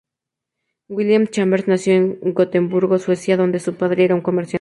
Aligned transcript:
William 0.89 1.27
Chambers 1.27 1.67
nació 1.67 1.93
en 1.93 2.33
Gotemburgo, 2.33 2.97
Suecia, 2.97 3.37
donde 3.37 3.59
su 3.59 3.75
padre 3.75 4.03
era 4.05 4.15
un 4.15 4.21
comerciante. 4.21 4.49